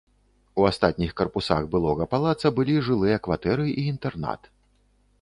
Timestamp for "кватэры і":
3.29-3.89